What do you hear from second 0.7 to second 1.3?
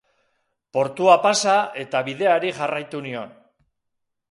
Portua